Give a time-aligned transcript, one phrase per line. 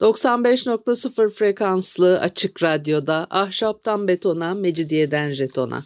[0.00, 5.84] 95.0 frekanslı açık radyoda ahşaptan betona, mecidiyeden jetona.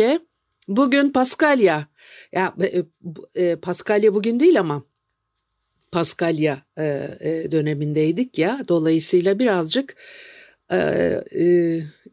[0.68, 1.88] Bugün Paskalya.
[2.32, 2.84] Ya e,
[3.36, 4.84] e, Paskalya bugün değil ama
[5.92, 6.84] Paskalya e,
[7.20, 8.66] e, dönemindeydik ya.
[8.68, 9.96] Dolayısıyla birazcık e, e,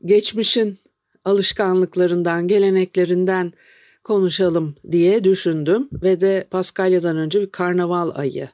[0.05, 0.79] geçmişin
[1.25, 3.53] alışkanlıklarından, geleneklerinden
[4.05, 8.49] konuşalım diye düşündüm ve de Paskalya'dan önce bir karnaval ayı.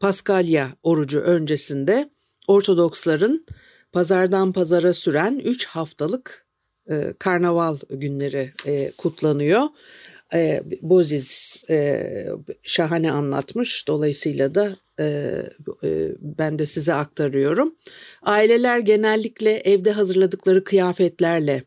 [0.00, 2.10] Paskalya orucu öncesinde
[2.48, 3.46] Ortodoksların
[3.92, 6.46] pazardan pazara süren 3 haftalık
[6.90, 9.62] e, karnaval günleri e, kutlanıyor.
[10.34, 12.02] E, Boziz e,
[12.62, 13.88] şahane anlatmış.
[13.88, 15.04] Dolayısıyla da e,
[15.84, 17.74] e, ben de size aktarıyorum.
[18.22, 21.62] Aileler genellikle evde hazırladıkları kıyafetlerle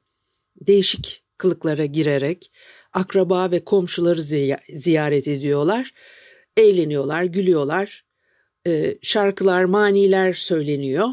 [0.67, 2.51] değişik kılıklara girerek
[2.93, 4.21] akraba ve komşuları
[4.69, 5.91] ziyaret ediyorlar.
[6.57, 8.05] Eğleniyorlar, gülüyorlar.
[8.67, 11.07] E, şarkılar, maniler söyleniyor.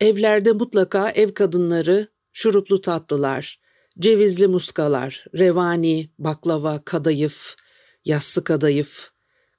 [0.00, 3.60] Evlerde mutlaka ev kadınları şuruplu tatlılar,
[3.98, 7.56] cevizli muskalar, revani, baklava, kadayıf,
[8.04, 9.10] yassı kadayıf,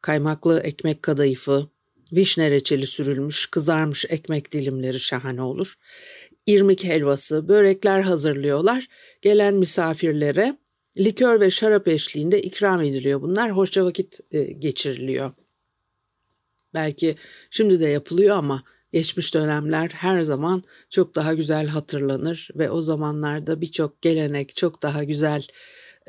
[0.02, 1.68] kaymaklı ekmek kadayıfı,
[2.14, 5.74] vişne reçeli sürülmüş kızarmış ekmek dilimleri şahane olur.
[6.48, 8.88] İrmik helvası, börekler hazırlıyorlar.
[9.22, 10.58] Gelen misafirlere
[10.98, 13.52] likör ve şarap eşliğinde ikram ediliyor bunlar.
[13.52, 15.32] Hoşça vakit e, geçiriliyor.
[16.74, 17.16] Belki
[17.50, 18.64] şimdi de yapılıyor ama
[18.94, 25.04] geçmiş dönemler her zaman çok daha güzel hatırlanır ve o zamanlarda birçok gelenek çok daha
[25.04, 25.48] güzel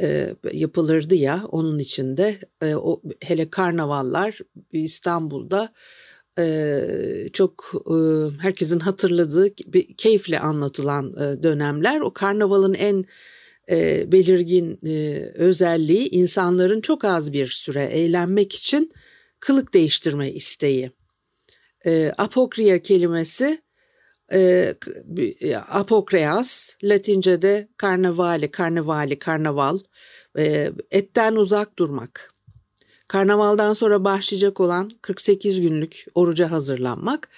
[0.00, 4.38] e, yapılırdı ya onun içinde e, o hele karnavallar
[4.72, 5.72] İstanbul'da
[6.38, 7.96] e, çok e,
[8.42, 9.54] herkesin hatırladığı
[9.98, 11.12] keyifle anlatılan
[11.42, 13.04] dönemler o karnavalın en
[14.12, 14.78] belirgin
[15.34, 18.92] özelliği insanların çok az bir süre eğlenmek için
[19.40, 20.90] kılık değiştirme isteği.
[21.86, 23.62] E, apokria kelimesi
[24.32, 24.74] e,
[25.70, 29.78] apokreas, Latince'de karnavali, karnavali, karnaval,
[30.38, 32.34] e, etten uzak durmak.
[33.08, 37.28] Karnavaldan sonra başlayacak olan 48 günlük oruca hazırlanmak.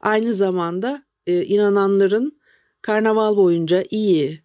[0.00, 2.40] Aynı zamanda e, inananların
[2.82, 4.42] karnaval boyunca iyi,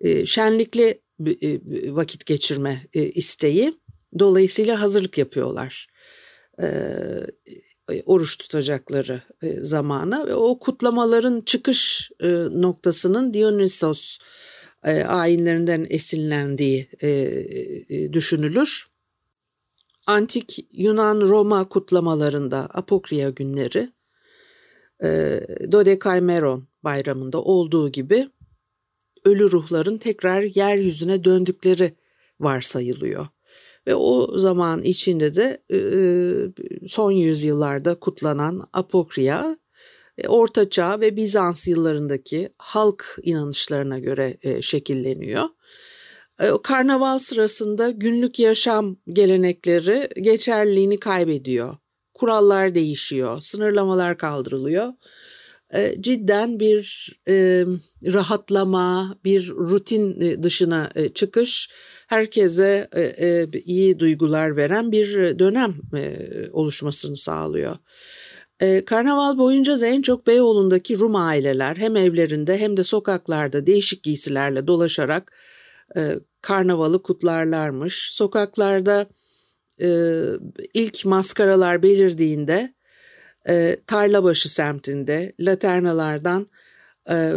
[0.00, 1.60] e, şenlikli e,
[1.94, 3.72] vakit geçirme e, isteği.
[4.18, 5.86] Dolayısıyla hazırlık yapıyorlar.
[6.62, 7.26] E, e,
[8.06, 14.18] oruç tutacakları e, zamana ve o kutlamaların çıkış e, noktasının Dionysos
[15.06, 16.90] ayinlerinden esinlendiği
[18.12, 18.86] düşünülür.
[20.06, 23.88] Antik Yunan-Roma kutlamalarında Apokria günleri
[25.72, 28.28] Dodekaimeron bayramında olduğu gibi
[29.24, 31.96] ölü ruhların tekrar yeryüzüne döndükleri
[32.40, 33.26] varsayılıyor.
[33.86, 35.78] Ve o zaman içinde de e,
[36.88, 39.56] son yüzyıllarda kutlanan Apokria,
[40.18, 45.44] e, Orta Çağ ve Bizans yıllarındaki halk inanışlarına göre e, şekilleniyor.
[46.62, 51.76] Karnaval sırasında günlük yaşam gelenekleri geçerliliğini kaybediyor.
[52.14, 54.92] Kurallar değişiyor, sınırlamalar kaldırılıyor
[56.00, 57.64] cidden bir e,
[58.04, 61.70] rahatlama, bir rutin dışına çıkış
[62.08, 67.76] herkese e, e, iyi duygular veren bir dönem e, oluşmasını sağlıyor.
[68.60, 74.02] E, karnaval boyunca da en çok Beyoğlu'ndaki Rum aileler hem evlerinde hem de sokaklarda değişik
[74.02, 75.32] giysilerle dolaşarak
[75.96, 78.08] e, karnavalı kutlarlarmış.
[78.12, 79.06] Sokaklarda
[79.82, 80.20] e,
[80.74, 82.74] ilk maskaralar belirdiğinde
[83.48, 86.46] e, Tarlabaşı semtinde laternalardan
[87.10, 87.32] e,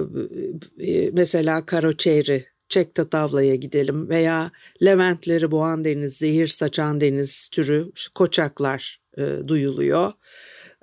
[0.80, 4.52] e, mesela Karoçeri Çek Tatavla'ya gidelim veya
[4.84, 10.12] Leventleri boğan deniz, zehir saçan deniz türü koçaklar e, duyuluyor.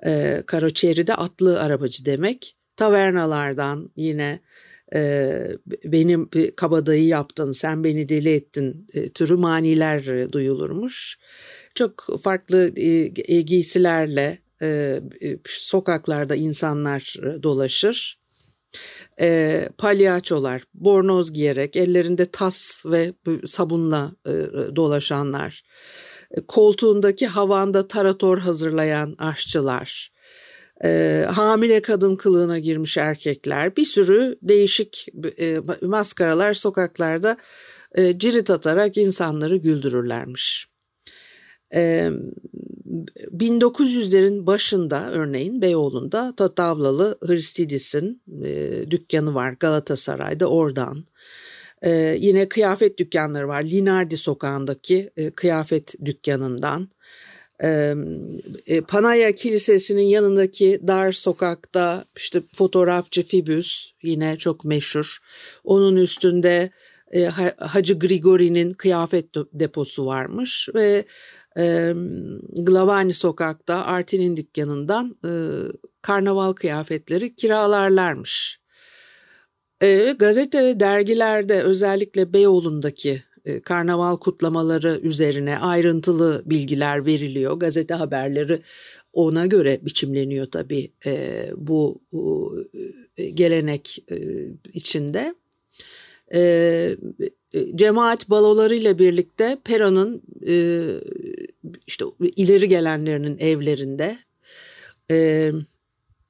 [0.05, 2.57] E, Karoçeri atlı arabacı demek.
[2.75, 4.39] Tavernalardan yine
[4.95, 5.31] e,
[5.83, 11.19] benim kabadayı yaptın, sen beni deli ettin e, türü maniler e, duyulurmuş.
[11.75, 18.21] Çok farklı e, e giysilerle e, e sokaklarda insanlar e, dolaşır.
[19.21, 23.13] E, palyaçolar, bornoz giyerek, ellerinde tas ve
[23.45, 24.31] sabunla e,
[24.75, 25.63] dolaşanlar,
[26.47, 30.11] koltuğundaki havanda tarator hazırlayan aşçılar,
[30.83, 35.07] e, hamile kadın kılığına girmiş erkekler, bir sürü değişik
[35.39, 37.37] e, maskaralar sokaklarda
[37.95, 40.67] e, cirit atarak insanları güldürürlermiş.
[41.73, 42.11] E,
[43.37, 51.05] 1900'lerin başında örneğin Beyoğlu'nda Tatavlalı Hristidis'in e, dükkanı var Galatasaray'da oradan.
[51.81, 56.89] E, yine kıyafet dükkanları var Linardi sokağındaki e, kıyafet dükkanından.
[57.63, 65.17] E, Panaya Kilisesi'nin yanındaki dar sokakta işte fotoğrafçı Fibüs yine çok meşhur.
[65.63, 66.69] Onun üstünde
[67.11, 67.25] e,
[67.57, 71.05] Hacı Grigori'nin kıyafet deposu varmış ve
[71.57, 71.93] e,
[72.49, 75.31] Glavani sokakta Artin'in dükkanından e,
[76.01, 78.61] karnaval kıyafetleri kiralarlarmış.
[79.81, 87.53] E, gazete ve dergilerde özellikle Beyoğlu'ndaki e, karnaval kutlamaları üzerine ayrıntılı bilgiler veriliyor.
[87.53, 88.61] Gazete haberleri
[89.13, 92.01] ona göre biçimleniyor tabii e, bu,
[93.17, 94.17] e, gelenek e,
[94.73, 95.35] içinde.
[96.33, 96.95] E,
[97.75, 100.85] cemaat balolarıyla birlikte Pera'nın e,
[101.87, 102.05] işte
[102.35, 104.17] ileri gelenlerinin evlerinde
[105.11, 105.51] e,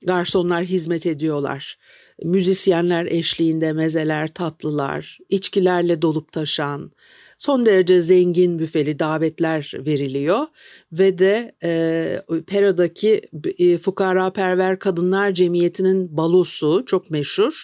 [0.05, 1.77] garsonlar hizmet ediyorlar.
[2.23, 6.91] Müzisyenler eşliğinde mezeler, tatlılar, içkilerle dolup taşan,
[7.37, 10.47] son derece zengin büfeli davetler veriliyor
[10.91, 13.21] ve de e, Pera'daki
[13.59, 17.63] e, Fukara Perver Kadınlar Cemiyeti'nin balosu çok meşhur.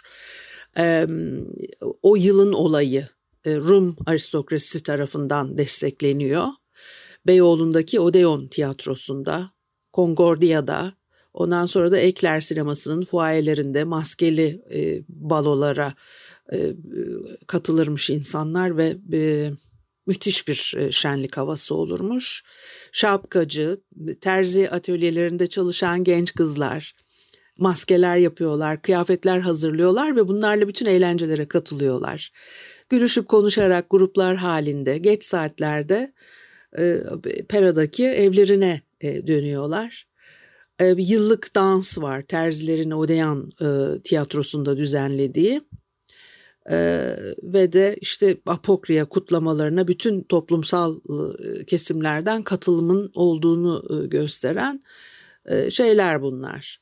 [0.77, 1.07] E,
[2.03, 3.16] o yılın olayı e,
[3.55, 6.47] Rum aristokrasisi tarafından destekleniyor.
[7.27, 9.51] Beyoğlu'ndaki Odeon tiyatrosunda,
[9.93, 10.93] Concordia'da,
[11.33, 15.93] ondan sonra da Ekler sinemasının fuayelerinde maskeli e, balolara
[16.53, 16.73] e,
[17.47, 19.51] katılırmış insanlar ve e,
[20.07, 22.43] müthiş bir e, şenlik havası olurmuş.
[22.91, 23.81] Şapkacı,
[24.21, 26.93] terzi atölyelerinde çalışan genç kızlar
[27.57, 32.31] maskeler yapıyorlar, kıyafetler hazırlıyorlar ve bunlarla bütün eğlencelere katılıyorlar.
[32.89, 36.13] Gülüşüp konuşarak gruplar halinde geç saatlerde
[36.77, 37.01] e,
[37.49, 40.07] Pera'daki evlerine e, dönüyorlar.
[40.79, 45.61] E, yıllık dans var terzilerin Odeyan e, tiyatrosunda düzenlediği.
[46.69, 54.81] Ee, ve de işte apokriya kutlamalarına bütün toplumsal e, kesimlerden katılımın olduğunu e, gösteren
[55.45, 56.81] e, şeyler bunlar.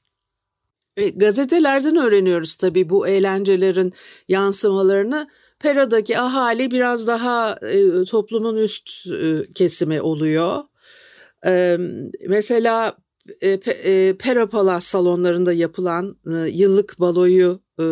[0.97, 3.93] E, gazetelerden öğreniyoruz tabii bu eğlencelerin
[4.27, 5.27] yansımalarını.
[5.59, 10.63] Pera'daki ahali biraz daha e, toplumun üst e, kesimi oluyor.
[11.45, 11.77] E,
[12.27, 12.97] mesela
[13.41, 17.85] e, e, Pera Palas salonlarında yapılan e, yıllık baloyu e,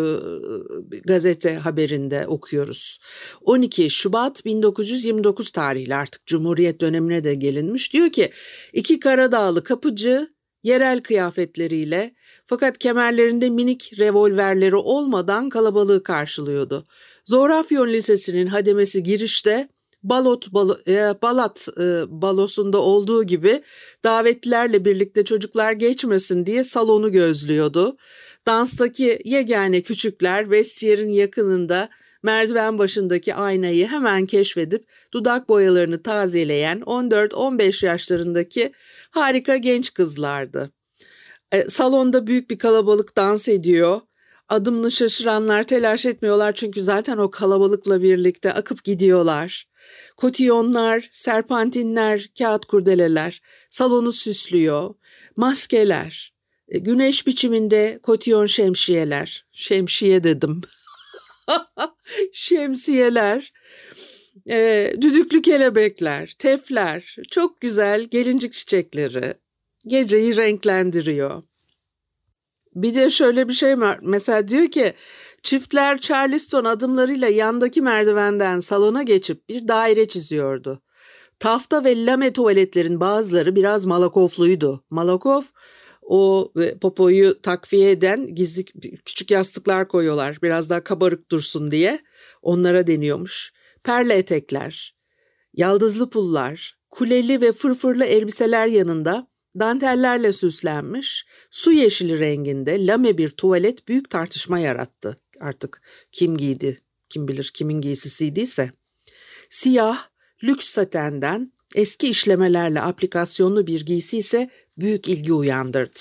[1.06, 3.00] gazete haberinde okuyoruz.
[3.42, 7.94] 12 Şubat 1929 tarihli artık Cumhuriyet dönemine de gelinmiş.
[7.94, 8.31] Diyor ki
[8.74, 10.27] iki Karadağlı kapıcı
[10.63, 12.13] yerel kıyafetleriyle
[12.54, 16.86] fakat kemerlerinde minik revolverleri olmadan kalabalığı karşılıyordu.
[17.26, 19.68] Zorafyon Lisesi'nin hademesi girişte
[20.04, 23.64] Balot balo, e, Balat e, balosunda olduğu gibi
[24.04, 27.98] davetlilerle birlikte çocuklar geçmesin diye salonu gözlüyordu.
[28.48, 31.89] Danstaki yegane küçükler vestiyer'in yakınında
[32.24, 38.72] merdiven başındaki aynayı hemen keşfedip dudak boyalarını tazeleyen 14-15 yaşlarındaki
[39.12, 40.70] harika genç kızlardı.
[41.53, 44.01] E, salonda büyük bir kalabalık dans ediyor.
[44.50, 49.67] Adımını şaşıranlar telaş etmiyorlar çünkü zaten o kalabalıkla birlikte akıp gidiyorlar.
[50.17, 54.93] Kotiyonlar, serpantinler, kağıt kurdeleler salonu süslüyor.
[55.38, 56.33] Maskeler,
[56.67, 59.45] e, güneş biçiminde kotiyon şemsiyeler.
[59.51, 60.62] Şemsiye dedim.
[62.33, 63.53] Şemsiyeler,
[64.50, 69.43] e, düdüklü kelebekler, tefler, çok güzel gelincik çiçekleri
[69.88, 71.44] geceyi renklendiriyor.
[72.75, 74.00] Bir de şöyle bir şey var.
[74.02, 74.94] Mesela diyor ki
[75.44, 80.82] çiftler Charleston adımlarıyla yandaki merdivenden salona geçip bir daire çiziyordu.
[81.40, 84.84] Tafta ve lame tuvaletlerin bazıları biraz malakofluydu.
[84.90, 85.42] Malakov
[86.02, 88.66] o popoyu takviye eden gizli
[89.06, 92.00] küçük yastıklar koyuyorlar biraz daha kabarık dursun diye
[92.42, 93.54] onlara deniyormuş.
[93.84, 94.96] Perle etekler,
[95.54, 99.28] yaldızlı pullar, kuleli ve fırfırlı elbiseler yanında
[99.60, 105.17] dantellerle süslenmiş, su yeşili renginde lame bir tuvalet büyük tartışma yarattı.
[105.39, 105.81] Artık
[106.12, 106.77] kim giydi,
[107.10, 108.72] kim bilir kimin giysisiydiyse.
[109.50, 110.07] Siyah,
[110.43, 116.00] lüks satenden Eski işlemelerle aplikasyonlu bir giysi ise büyük ilgi uyandırdı.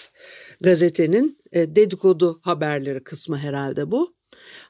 [0.60, 4.14] Gazetenin e, dedikodu haberleri kısmı herhalde bu.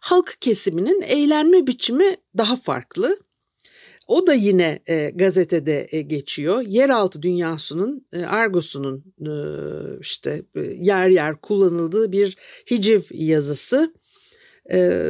[0.00, 3.18] Halk kesiminin eğlenme biçimi daha farklı.
[4.08, 6.62] O da yine e, gazetede e, geçiyor.
[6.66, 9.32] Yeraltı dünyasının e, argosunun e,
[10.00, 12.36] işte e, yer yer kullanıldığı bir
[12.70, 13.94] hiciv yazısı.
[14.72, 15.08] E,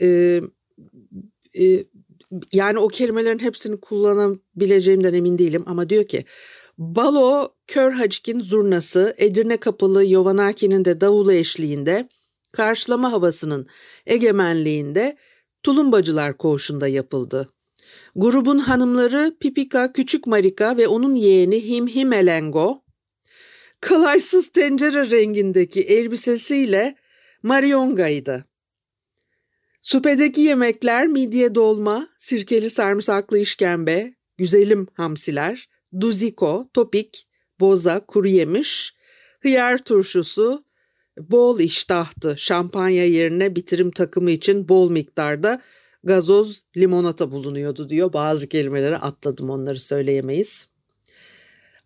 [0.00, 0.40] e,
[1.58, 1.84] e,
[2.52, 6.24] yani o kelimelerin hepsini kullanabileceğimden emin değilim ama diyor ki
[6.78, 12.08] Balo Kör Hacik'in zurnası Edirne Kapılı Yovanaki'nin de davulu eşliğinde
[12.52, 13.66] karşılama havasının
[14.06, 15.16] egemenliğinde
[15.62, 17.48] tulumbacılar koğuşunda yapıldı.
[18.16, 22.84] Grubun hanımları Pipika Küçük Marika ve onun yeğeni Him Himelengo,
[23.80, 26.94] kalaysız tencere rengindeki elbisesiyle
[27.42, 28.44] Marionga'ydı.
[29.82, 35.68] Supedeki yemekler midye dolma, sirkeli sarımsaklı işkembe, güzelim hamsiler,
[36.00, 37.28] duziko, topik,
[37.60, 38.94] boza, kuru yemiş,
[39.40, 40.64] hıyar turşusu,
[41.18, 42.34] bol iştahtı.
[42.38, 45.62] Şampanya yerine bitirim takımı için bol miktarda
[46.04, 48.12] gazoz, limonata bulunuyordu diyor.
[48.12, 50.70] Bazı kelimeleri atladım onları söyleyemeyiz.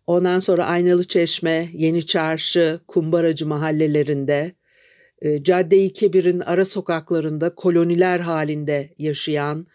[0.07, 4.55] Ondan sonra Aynalı Çeşme, Yeni Çarşı, Kumbaracı mahallelerinde,
[5.21, 9.65] e, Cadde-i Kebir'in ara sokaklarında koloniler halinde yaşayan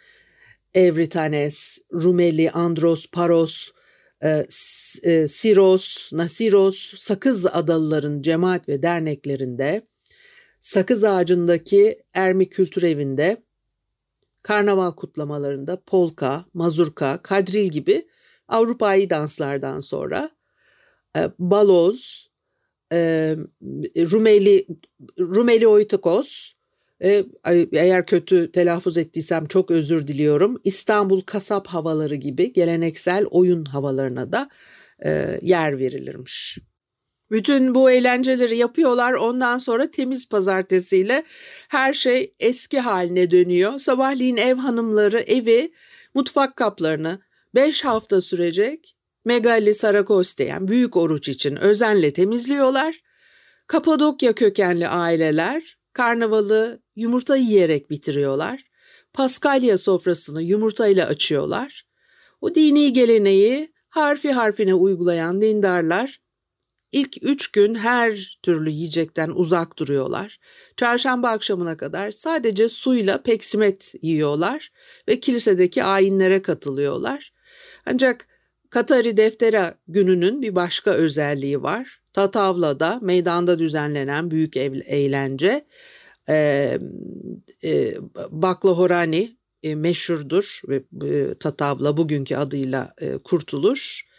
[0.74, 3.70] Evritanes, Rumeli, Andros, Paros,
[4.24, 4.46] e,
[5.02, 9.82] e, Siros, Nasiros, Sakız Adalıların cemaat ve derneklerinde,
[10.60, 13.36] Sakız Ağacı'ndaki Ermi Kültür Evi'nde,
[14.42, 18.08] karnaval kutlamalarında polka, mazurka, kadril gibi
[18.48, 20.30] Avrupa'yı danslardan sonra
[21.16, 22.30] e, baloz,
[22.92, 23.36] e,
[23.96, 24.66] Rumeli,
[25.18, 26.52] Rumeli Oytukos,
[27.02, 27.24] e,
[27.72, 30.60] eğer kötü telaffuz ettiysem çok özür diliyorum.
[30.64, 34.48] İstanbul kasap havaları gibi geleneksel oyun havalarına da
[35.04, 36.58] e, yer verilirmiş.
[37.30, 39.12] Bütün bu eğlenceleri yapıyorlar.
[39.12, 41.24] Ondan sonra temiz pazartesiyle
[41.68, 43.78] her şey eski haline dönüyor.
[43.78, 45.72] Sabahleyin ev hanımları evi,
[46.14, 47.20] mutfak kaplarını
[47.54, 53.00] 5 hafta sürecek Megali Sarakoste yani büyük oruç için özenle temizliyorlar.
[53.66, 58.64] Kapadokya kökenli aileler karnavalı yumurta yiyerek bitiriyorlar.
[59.12, 61.86] Paskalya sofrasını yumurtayla açıyorlar.
[62.40, 66.20] O dini geleneği harfi harfine uygulayan dindarlar
[66.92, 70.38] İlk üç gün her türlü yiyecekten uzak duruyorlar.
[70.76, 74.72] Çarşamba akşamına kadar sadece suyla peksimet yiyorlar
[75.08, 77.32] ve kilisedeki ayinlere katılıyorlar.
[77.86, 78.26] Ancak
[78.70, 82.00] Katari Deftera gününün bir başka özelliği var.
[82.12, 85.66] Tatavla'da meydanda düzenlenen büyük eğlence
[86.28, 86.78] e,
[87.64, 87.94] e,
[88.30, 94.09] Baklahorani e, meşhurdur ve e, Tatavla bugünkü adıyla e, Kurtuluş.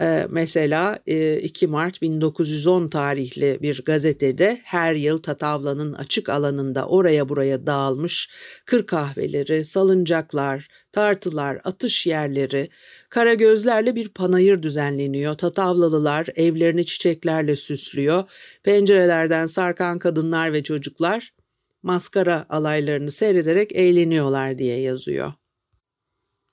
[0.00, 7.28] Ee, mesela 2 e, Mart 1910 tarihli bir gazetede her yıl Tatavla'nın açık alanında oraya
[7.28, 8.30] buraya dağılmış
[8.66, 12.68] kır kahveleri, salıncaklar, tartılar, atış yerleri,
[13.08, 15.34] kara gözlerle bir panayır düzenleniyor.
[15.34, 18.24] Tatavlalılar evlerini çiçeklerle süslüyor.
[18.62, 21.30] Pencerelerden sarkan kadınlar ve çocuklar
[21.82, 25.32] maskara alaylarını seyrederek eğleniyorlar diye yazıyor.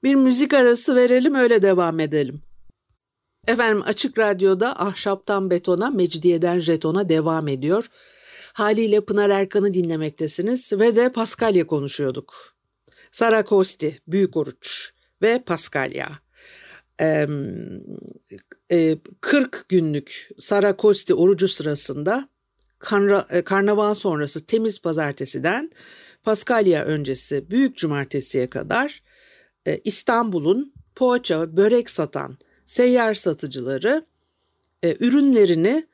[0.03, 2.41] Bir müzik arası verelim öyle devam edelim.
[3.47, 7.85] Efendim Açık Radyo'da Ahşaptan Betona, Mecidiyeden Jeton'a devam ediyor.
[8.53, 12.55] Haliyle Pınar Erkan'ı dinlemektesiniz ve de Paskalya konuşuyorduk.
[13.11, 16.09] Sara Kosti, Büyük Oruç ve Paskalya.
[17.01, 17.27] Ee,
[18.71, 22.29] e, 40 günlük Sara Kosti orucu sırasında
[22.79, 25.71] karna, e, karnaval sonrası temiz pazartesiden
[26.23, 29.03] Paskalya öncesi büyük cumartesiye kadar
[29.67, 32.37] e, İstanbul'un poğaça, börek satan
[32.71, 34.05] seyyar satıcıları
[34.83, 35.87] e, ürünlerini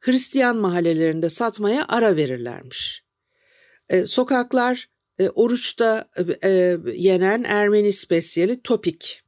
[0.00, 3.04] Hristiyan mahallelerinde satmaya ara verirlermiş.
[3.88, 4.88] E, sokaklar
[5.18, 6.08] e, oruçta
[6.44, 9.22] e, yenen Ermeni spesiyeli topik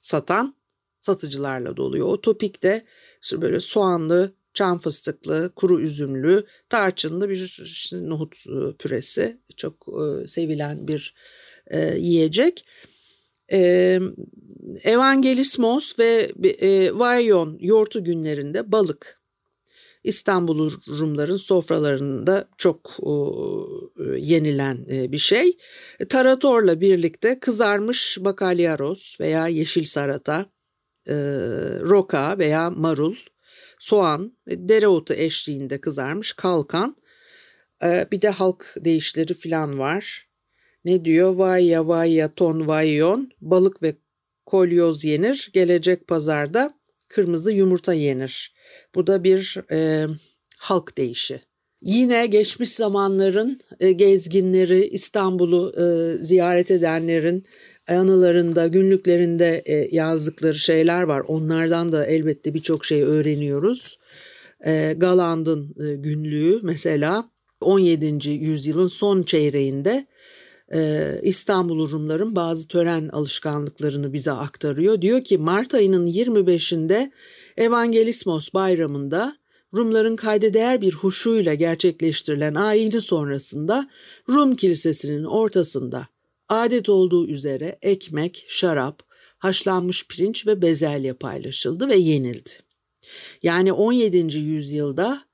[0.00, 0.56] satan
[1.00, 2.06] satıcılarla doluyor.
[2.06, 2.84] O topik de
[3.32, 9.40] böyle soğanlı, çam fıstıklı, kuru üzümlü, tarçınlı bir işte, nohut e, püresi.
[9.56, 11.14] Çok e, sevilen bir
[11.66, 12.64] e, yiyecek.
[14.84, 19.22] Evangelismos ve e, Vayon yortu günlerinde balık
[20.04, 23.12] İstanbul Rumların sofralarında çok e,
[24.18, 25.56] yenilen e, bir şey.
[26.08, 30.46] Taratorla birlikte kızarmış bakalyaros veya yeşil sarata,
[31.80, 33.16] roka veya marul,
[33.78, 36.96] soğan dereotu eşliğinde kızarmış kalkan.
[37.82, 40.31] Bir de halk deyişleri falan var.
[40.84, 41.34] Ne diyor?
[41.34, 43.94] Vayya vayya ton vayyon balık ve
[44.46, 46.74] kolyoz yenir, gelecek pazarda
[47.08, 48.54] kırmızı yumurta yenir.
[48.94, 50.06] Bu da bir e,
[50.58, 51.40] halk deyişi.
[51.82, 57.44] Yine geçmiş zamanların e, gezginleri, İstanbul'u e, ziyaret edenlerin
[57.88, 61.20] anılarında, günlüklerinde e, yazdıkları şeyler var.
[61.20, 63.98] Onlardan da elbette birçok şey öğreniyoruz.
[64.66, 68.30] E, Galand'ın e, günlüğü mesela 17.
[68.30, 70.06] yüzyılın son çeyreğinde
[70.74, 75.02] e, İstanbul Rumların bazı tören alışkanlıklarını bize aktarıyor.
[75.02, 77.10] Diyor ki Mart ayının 25'inde
[77.56, 79.36] Evangelismos bayramında
[79.74, 83.90] Rumların kayda değer bir huşuyla gerçekleştirilen ayini sonrasında
[84.28, 86.06] Rum kilisesinin ortasında
[86.48, 89.02] adet olduğu üzere ekmek, şarap,
[89.38, 92.50] haşlanmış pirinç ve bezelye paylaşıldı ve yenildi.
[93.42, 94.38] Yani 17.
[94.38, 95.24] yüzyılda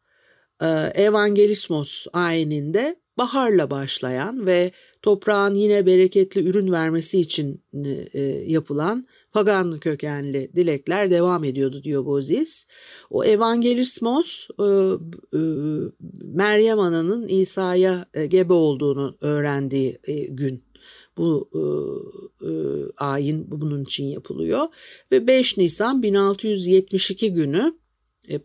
[0.62, 4.70] e, Evangelismos ayininde baharla başlayan ve
[5.02, 7.62] toprağın yine bereketli ürün vermesi için
[8.14, 12.66] e, yapılan pagan kökenli dilekler devam ediyordu diyor Bozis.
[13.10, 15.40] O Evangelismos e, e,
[16.22, 20.62] Meryem Ana'nın İsa'ya e, gebe olduğunu öğrendiği e, gün.
[21.16, 21.60] Bu e,
[22.46, 22.50] e,
[22.96, 24.66] ayin bunun için yapılıyor
[25.12, 27.87] ve 5 Nisan 1672 günü e,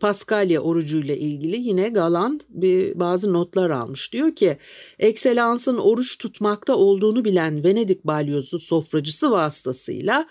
[0.00, 4.12] Paskalya orucuyla ilgili yine Galant bir bazı notlar almış.
[4.12, 4.58] Diyor ki
[4.98, 10.26] Ekselans'ın oruç tutmakta olduğunu bilen Venedik balyozu sofracısı vasıtasıyla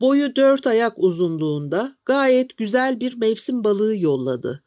[0.00, 4.62] boyu dört ayak uzunluğunda gayet güzel bir mevsim balığı yolladı.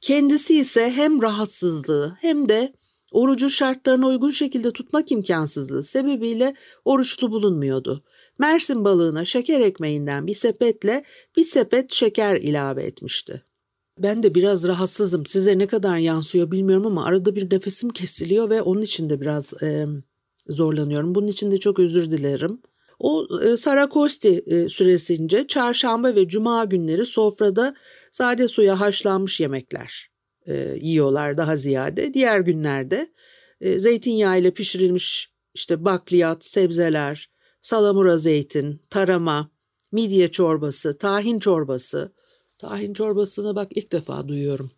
[0.00, 2.72] Kendisi ise hem rahatsızlığı hem de
[3.12, 6.54] orucu şartlarına uygun şekilde tutmak imkansızlığı sebebiyle
[6.84, 8.04] oruçlu bulunmuyordu.
[8.38, 11.04] Mersin balığına şeker ekmeğinden bir sepetle
[11.36, 13.42] bir sepet şeker ilave etmişti.
[14.02, 15.26] Ben de biraz rahatsızım.
[15.26, 19.62] Size ne kadar yansıyor bilmiyorum ama arada bir nefesim kesiliyor ve onun için de biraz
[19.62, 19.86] e,
[20.46, 21.14] zorlanıyorum.
[21.14, 22.60] Bunun için de çok özür dilerim.
[22.98, 27.74] O e, Sarakosti e, süresince çarşamba ve cuma günleri sofrada
[28.12, 30.10] sade suya haşlanmış yemekler
[30.46, 32.14] e, yiyorlar daha ziyade.
[32.14, 33.08] Diğer günlerde
[33.60, 39.50] e, zeytinyağı ile pişirilmiş işte bakliyat, sebzeler, salamura zeytin, tarama,
[39.92, 42.12] midye çorbası, tahin çorbası.
[42.58, 44.70] Tahin çorbasını bak ilk defa duyuyorum.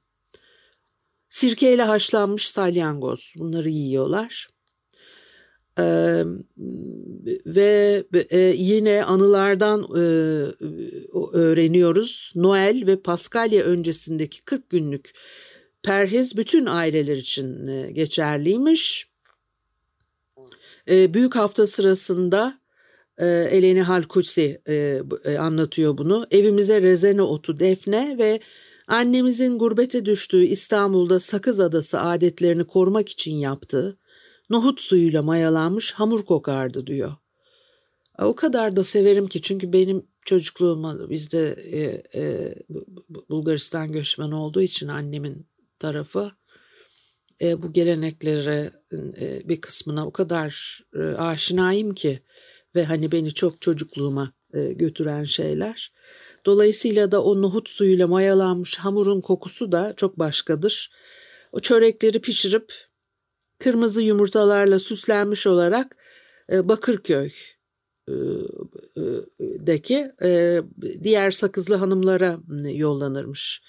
[1.29, 4.49] Sirkeyle haşlanmış salyangoz bunları yiyorlar.
[5.79, 6.23] Ee,
[7.47, 10.01] ve e, yine anılardan e,
[11.33, 12.33] öğreniyoruz.
[12.35, 15.12] Noel ve Paskalya öncesindeki 40 günlük
[15.83, 19.11] perhiz bütün aileler için e, geçerliymiş.
[20.90, 22.60] E, büyük hafta sırasında
[23.18, 26.27] Eleni Halkutsi e, e, anlatıyor bunu.
[26.31, 28.40] Evimize rezene otu, defne ve
[28.87, 33.99] annemizin gurbete düştüğü İstanbul'da Sakız Adası adetlerini korumak için yaptığı
[34.51, 37.12] nohut suyuyla mayalanmış hamur kokardı diyor.
[38.18, 42.55] O kadar da severim ki çünkü benim çocukluğuma bizde e, e,
[43.31, 45.46] Bulgaristan göçmen olduğu için annemin
[45.79, 46.31] tarafı
[47.42, 48.70] e, bu geleneklere
[49.20, 52.20] e, bir kısmına o kadar e, aşinayım ki
[52.75, 55.93] ve hani beni çok çocukluğuma e, götüren şeyler.
[56.47, 60.91] Dolayısıyla da o nohut suyuyla mayalanmış hamurun kokusu da çok başkadır.
[61.53, 62.73] O çörekleri pişirip
[63.59, 65.97] kırmızı yumurtalarla süslenmiş olarak
[66.53, 67.31] e, Bakırköy
[68.09, 69.03] e, e,
[69.39, 70.61] deki e,
[71.03, 72.39] diğer sakızlı hanımlara
[72.73, 73.63] yollanırmış.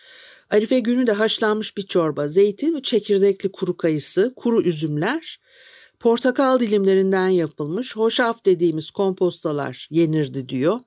[0.50, 5.40] Arife günü de haşlanmış bir çorba, zeytin ve çekirdekli kuru kayısı, kuru üzümler,
[6.02, 10.80] portakal dilimlerinden yapılmış hoşaf dediğimiz kompostalar yenirdi diyor.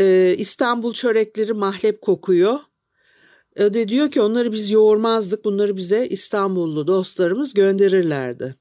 [0.00, 2.58] Ee, İstanbul çörekleri mahlep kokuyor.
[3.60, 8.54] O de diyor ki onları biz yoğurmazdık, bunları bize İstanbullu dostlarımız gönderirlerdi.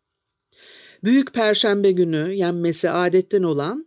[1.03, 3.85] Büyük Perşembe günü yenmesi adetten olan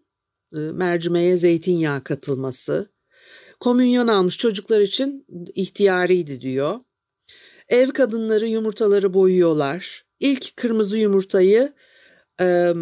[0.53, 2.88] e, mercimeğe zeytinyağı katılması,
[3.61, 6.81] komünyon almış çocuklar için ihtiyariydi diyor.
[7.69, 10.04] Ev kadınları yumurtaları boyuyorlar.
[10.24, 11.72] İlk kırmızı yumurtayı
[12.40, 12.72] e,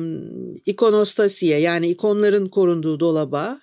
[0.66, 3.61] ikonostasiye yani ikonların korunduğu dolaba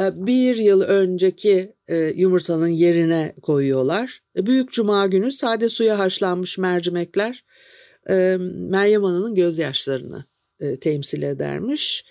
[0.00, 4.20] e, bir yıl önceki e, yumurtanın yerine koyuyorlar.
[4.36, 7.44] E, Büyük Cuma günü sade suya haşlanmış mercimekler
[8.10, 10.24] e, Meryem Ana'nın gözyaşlarını
[10.60, 12.04] e, temsil edermiş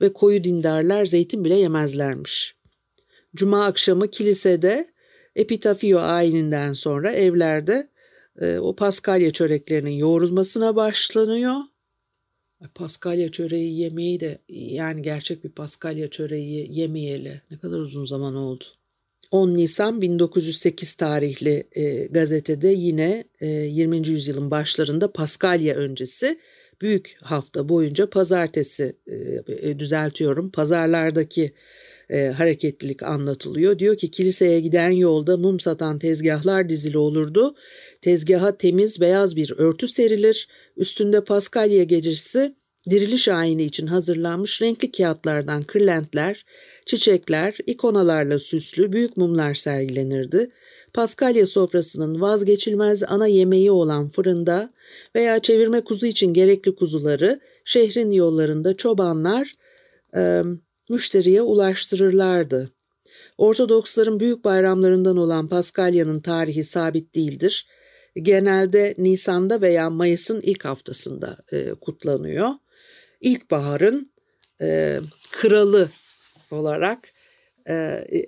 [0.00, 2.56] ve koyu dindarlar zeytin bile yemezlermiş.
[3.36, 4.88] Cuma akşamı kilisede
[5.36, 7.88] Epitafio ayininden sonra evlerde
[8.40, 11.54] e, o paskalya çöreklerinin yoğrulmasına başlanıyor.
[12.74, 18.64] Paskalya çöreği yemeği de yani gerçek bir paskalya çöreği yemeyeli ne kadar uzun zaman oldu.
[19.30, 24.08] 10 Nisan 1908 tarihli e, gazetede yine e, 20.
[24.08, 26.38] yüzyılın başlarında Paskalya öncesi
[26.80, 31.52] büyük hafta boyunca pazartesi e, e düzeltiyorum pazarlardaki
[32.10, 33.78] e, hareketlilik anlatılıyor.
[33.78, 37.54] Diyor ki kiliseye giden yolda mum satan tezgahlar dizili olurdu.
[38.02, 40.48] Tezgaha temiz beyaz bir örtü serilir.
[40.76, 42.54] Üstünde Paskalya gecesi
[42.90, 46.44] diriliş ayini için hazırlanmış renkli kağıtlardan kırlentler,
[46.86, 50.50] çiçekler, ikonalarla süslü büyük mumlar sergilenirdi.
[50.94, 54.72] Paskalya sofrasının vazgeçilmez ana yemeği olan fırında
[55.14, 59.54] veya çevirme kuzu için gerekli kuzuları şehrin yollarında çobanlar
[60.16, 60.42] e,
[60.90, 62.72] müşteriye ulaştırırlardı.
[63.38, 67.66] Ortodoksların büyük bayramlarından olan Paskalya'nın tarihi sabit değildir.
[68.22, 72.48] Genelde Nisan'da veya Mayıs'ın ilk haftasında e, kutlanıyor.
[73.20, 74.12] İlkbaharın
[74.60, 75.88] e, kralı
[76.50, 76.98] olarak
[77.68, 77.74] e,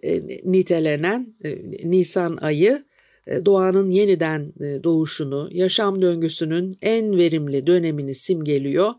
[0.03, 1.59] e, nitelenen e,
[1.91, 2.85] Nisan ayı
[3.27, 8.95] e, doğanın yeniden e, doğuşunu, yaşam döngüsünün en verimli dönemini simgeliyor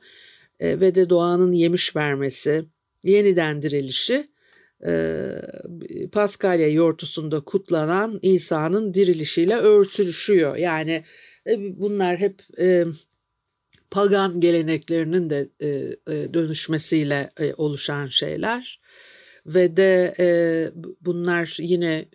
[0.60, 2.64] e, ve de doğanın yemiş vermesi,
[3.04, 4.26] yeniden dirilişi
[6.12, 10.56] Paskalya yortusunda kutlanan İsa'nın dirilişiyle örtüşüyor.
[10.56, 11.04] Yani
[11.48, 12.86] e, bunlar hep e,
[13.92, 18.82] pagan geleneklerinin de e, dönüşmesiyle oluşan şeyler
[19.46, 20.28] ve de e,
[21.02, 22.06] bunlar yine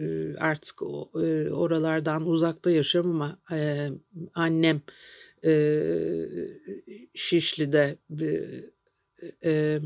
[0.00, 3.88] e, artık o, e, oralardan uzakta yaşıyorum ama e,
[4.34, 4.82] annem
[5.44, 5.82] e,
[7.14, 8.28] Şişli'de e,
[9.44, 9.80] e,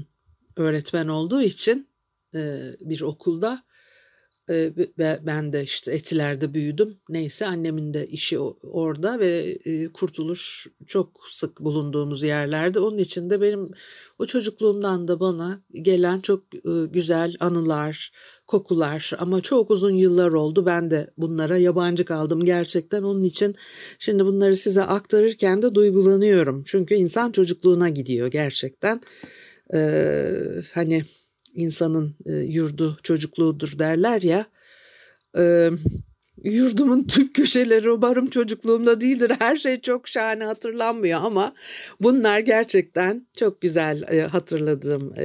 [0.59, 1.89] öğretmen olduğu için
[2.35, 3.63] e, bir okulda
[4.51, 7.01] e, ben de işte Etiler'de büyüdüm.
[7.09, 12.81] Neyse annemin de işi orada ve e, Kurtuluş çok sık bulunduğumuz yerlerde.
[12.81, 13.71] Onun için de benim
[14.19, 18.13] o çocukluğumdan da bana gelen çok e, güzel anılar,
[18.47, 20.67] kokular ama çok uzun yıllar oldu.
[20.67, 23.03] Ben de bunlara yabancı kaldım gerçekten.
[23.03, 23.57] Onun için
[23.99, 26.63] şimdi bunları size aktarırken de duygulanıyorum.
[26.67, 29.01] Çünkü insan çocukluğuna gidiyor gerçekten.
[29.75, 30.33] Ee,
[30.73, 31.03] hani
[31.55, 34.47] insanın e, yurdu çocukluğudur derler ya.
[35.39, 35.71] E,
[36.45, 39.33] yurdumun tüm köşeleri umarım çocukluğumda değildir.
[39.39, 41.55] Her şey çok şahane hatırlanmıyor ama
[42.01, 45.25] bunlar gerçekten çok güzel e, hatırladığım e,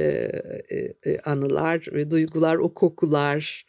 [0.70, 3.66] e, e anılar ve duygular, o kokular,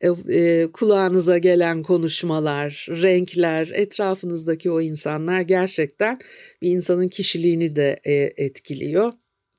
[0.00, 6.18] e, e, kulağınıza gelen konuşmalar, renkler, etrafınızdaki o insanlar gerçekten
[6.62, 9.12] bir insanın kişiliğini de e, etkiliyor.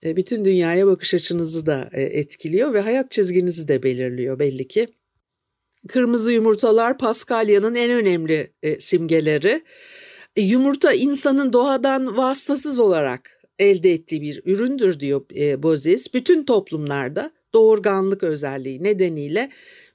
[0.06, 4.88] E, bütün dünyaya bakış açınızı da e, etkiliyor ve hayat çizginizi de belirliyor belli ki.
[5.88, 9.62] Kırmızı yumurtalar Paskalya'nın en önemli e, simgeleri.
[10.38, 15.22] Yumurta insanın doğadan vasıtasız olarak elde ettiği bir üründür diyor
[15.63, 16.13] Bozis.
[16.13, 19.50] Bütün toplumlarda doğurganlık özelliği nedeniyle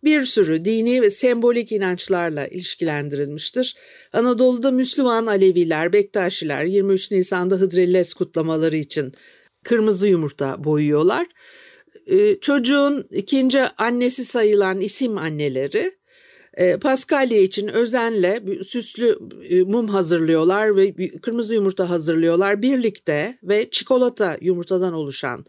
[0.05, 3.77] bir sürü dini ve sembolik inançlarla ilişkilendirilmiştir.
[4.13, 9.13] Anadolu'da Müslüman Aleviler, Bektaşiler 23 Nisan'da Hıdrellez kutlamaları için
[9.69, 11.27] kırmızı yumurta boyuyorlar.
[12.07, 15.93] Ee, çocuğun ikinci annesi sayılan isim anneleri
[16.55, 24.37] e, Paskalya için özenle süslü e, mum hazırlıyorlar ve kırmızı yumurta hazırlıyorlar birlikte ve çikolata
[24.41, 25.45] yumurtadan oluşan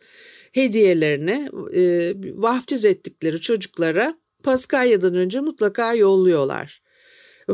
[0.51, 6.81] hediyelerini e, vaftiz ettikleri çocuklara Paskalya'dan önce mutlaka yolluyorlar.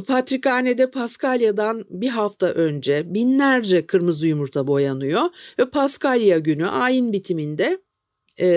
[0.02, 5.22] Patrikhanede Paskalya'dan bir hafta önce binlerce kırmızı yumurta boyanıyor
[5.60, 7.80] ve Paskalya günü ayin bitiminde
[8.40, 8.48] e,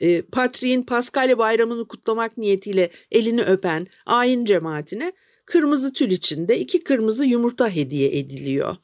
[0.00, 5.12] e, Patriğin Paskalya bayramını kutlamak niyetiyle elini öpen ayin cemaatine
[5.44, 8.76] kırmızı tül içinde iki kırmızı yumurta hediye ediliyor.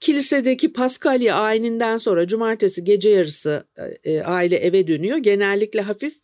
[0.00, 3.66] Kilisedeki Paskalya ayininden sonra cumartesi gece yarısı
[4.04, 5.16] e, aile eve dönüyor.
[5.16, 6.14] Genellikle hafif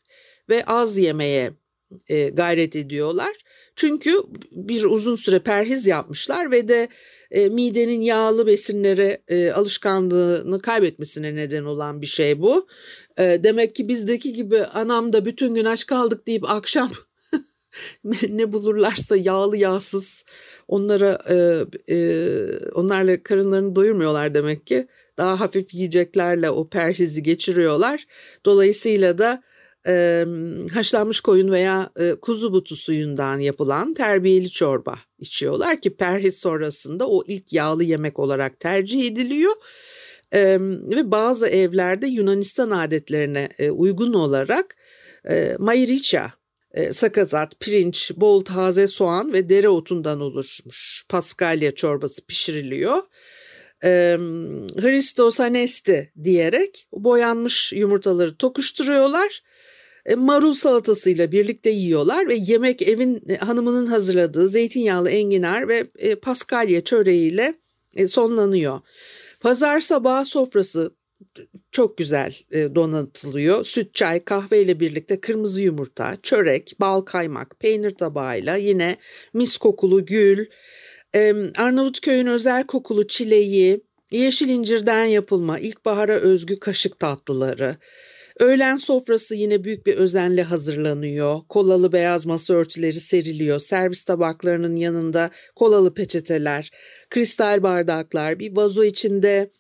[0.49, 1.53] ve az yemeye
[2.09, 3.33] e, gayret ediyorlar.
[3.79, 4.15] Çünkü
[4.53, 6.89] bir uzun süre perhiz yapmışlar ve de
[7.31, 12.67] e, midenin yağlı besinlere e, alışkanlığını kaybetmesine neden olan bir şey bu.
[13.19, 16.91] E, demek ki bizdeki gibi anam da bütün gün aç kaldık deyip akşam
[18.29, 20.25] ne bulurlarsa yağlı yağsız
[20.69, 21.65] onlara e,
[21.95, 21.99] e,
[22.75, 24.87] onlarla karınlarını doyurmuyorlar demek ki.
[25.19, 28.07] Daha hafif yiyeceklerle o perhizi geçiriyorlar.
[28.45, 29.43] Dolayısıyla da
[29.87, 30.25] e,
[30.75, 37.23] haşlanmış koyun veya e, kuzu butu suyundan yapılan terbiyeli çorba içiyorlar ki perhiz sonrasında o
[37.27, 39.53] ilk yağlı yemek olarak tercih ediliyor.
[40.33, 44.77] E, ve bazı evlerde Yunanistan adetlerine e, uygun olarak
[45.29, 46.33] e, mayriça,
[46.75, 53.03] e, sakatat, pirinç, bol taze soğan ve dereotundan oluşmuş paskalya çorbası pişiriliyor
[53.85, 54.17] e,
[54.81, 59.43] Hristos Anesti diyerek boyanmış yumurtaları tokuşturuyorlar
[60.17, 66.85] marul salatasıyla birlikte yiyorlar ve yemek evin e, hanımının hazırladığı zeytinyağlı enginar ve e, paskalya
[66.85, 67.55] çöreğiyle
[68.07, 68.81] sonlanıyor.
[69.41, 70.93] Pazar sabahı sofrası
[71.73, 73.65] çok güzel e, donatılıyor.
[73.65, 78.97] Süt, çay, kahve ile birlikte kırmızı yumurta, çörek, bal, kaymak, peynir tabağıyla yine
[79.35, 80.47] mis kokulu gül,
[81.15, 83.81] e, Arnavutköy'ün özel kokulu çileği,
[84.11, 87.77] yeşil incirden yapılma ilkbahara özgü kaşık tatlıları,
[88.41, 91.41] Öğlen sofrası yine büyük bir özenle hazırlanıyor.
[91.49, 93.59] Kolalı beyaz masa örtüleri seriliyor.
[93.61, 96.71] Servis tabaklarının yanında kolalı peçeteler,
[97.11, 99.51] kristal bardaklar, bir vazo içinde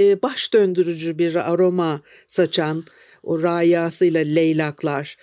[0.00, 2.84] e, baş döndürücü bir aroma saçan
[3.22, 5.16] o rayasıyla leylaklar.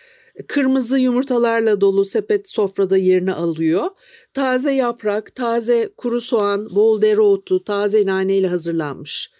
[0.48, 3.86] Kırmızı yumurtalarla dolu sepet sofrada yerini alıyor.
[4.34, 9.37] Taze yaprak, taze kuru soğan, bol dereotu, taze nane ile hazırlanmış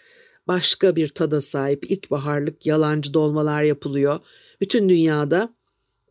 [0.48, 4.20] başka bir tada sahip ilkbaharlık yalancı dolmalar yapılıyor.
[4.60, 5.54] Bütün dünyada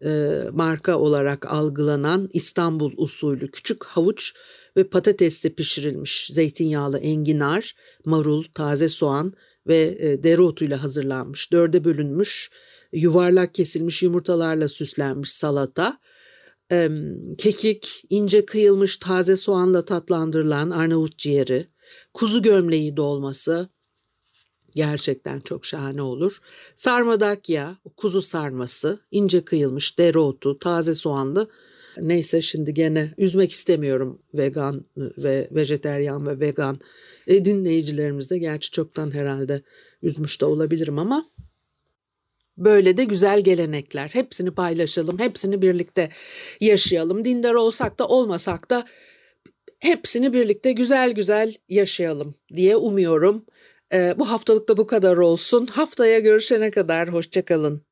[0.05, 4.33] e, marka olarak algılanan İstanbul usulü küçük havuç
[4.77, 9.33] ve patatesle pişirilmiş zeytinyağlı enginar, marul, taze soğan
[9.67, 12.51] ve e, dereotuyla hazırlanmış, dörde bölünmüş,
[12.93, 15.99] yuvarlak kesilmiş yumurtalarla süslenmiş salata,
[16.71, 16.89] e,
[17.37, 21.67] kekik, ince kıyılmış taze soğanla tatlandırılan Arnavut ciğeri,
[22.13, 23.69] kuzu gömleği dolması,
[24.75, 26.37] Gerçekten çok şahane olur.
[26.75, 31.49] Sarmadakya, kuzu sarması, ince kıyılmış dereotu, taze soğanlı.
[31.97, 36.79] Neyse şimdi gene üzmek istemiyorum vegan ve vejeteryan ve vegan
[37.27, 39.61] e, dinleyicilerimiz de gerçi çoktan herhalde
[40.01, 41.25] üzmüş de olabilirim ama
[42.57, 44.09] Böyle de güzel gelenekler.
[44.13, 46.09] Hepsini paylaşalım, hepsini birlikte
[46.61, 47.25] yaşayalım.
[47.25, 48.85] Dindar olsak da olmasak da
[49.79, 53.45] hepsini birlikte güzel güzel yaşayalım diye umuyorum.
[53.93, 55.65] E, bu haftalık da bu kadar olsun.
[55.67, 57.86] Haftaya görüşene kadar hoşçakalın.